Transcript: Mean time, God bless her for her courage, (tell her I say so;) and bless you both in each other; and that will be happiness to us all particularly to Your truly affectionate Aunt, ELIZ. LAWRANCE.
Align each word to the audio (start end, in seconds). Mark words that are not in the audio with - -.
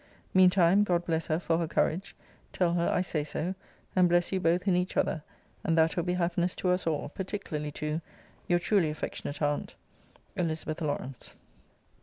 Mean 0.33 0.49
time, 0.49 0.83
God 0.83 1.05
bless 1.05 1.27
her 1.27 1.37
for 1.39 1.59
her 1.59 1.67
courage, 1.67 2.15
(tell 2.53 2.73
her 2.73 2.89
I 2.91 3.01
say 3.01 3.23
so;) 3.23 3.53
and 3.95 4.09
bless 4.09 4.31
you 4.31 4.39
both 4.39 4.67
in 4.67 4.75
each 4.75 4.97
other; 4.97 5.21
and 5.63 5.77
that 5.77 5.95
will 5.95 6.01
be 6.01 6.13
happiness 6.15 6.55
to 6.55 6.69
us 6.69 6.87
all 6.87 7.09
particularly 7.09 7.71
to 7.73 8.01
Your 8.47 8.57
truly 8.57 8.89
affectionate 8.89 9.43
Aunt, 9.43 9.75
ELIZ. 10.35 10.65
LAWRANCE. 10.65 11.35